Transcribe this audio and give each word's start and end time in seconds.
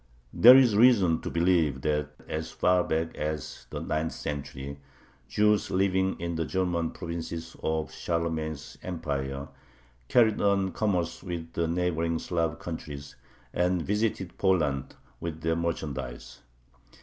There 0.33 0.57
is 0.57 0.75
reason 0.75 1.21
to 1.21 1.29
believe 1.29 1.81
that, 1.81 2.09
as 2.27 2.49
far 2.49 2.83
back 2.83 3.13
as 3.15 3.67
the 3.69 3.79
ninth 3.79 4.13
century, 4.13 4.79
Jews 5.29 5.69
living 5.69 6.19
in 6.19 6.33
the 6.33 6.43
German 6.45 6.89
provinces 6.89 7.55
of 7.61 7.93
Charlemagne's 7.93 8.79
Empire 8.81 9.49
carried 10.07 10.41
on 10.41 10.71
commerce 10.71 11.21
with 11.21 11.53
the 11.53 11.67
neighboring 11.67 12.17
Slav 12.17 12.57
countries, 12.57 13.15
and 13.53 13.83
visited 13.83 14.39
Poland 14.39 14.95
with 15.19 15.41
their 15.41 15.55
merchandise. 15.55 16.39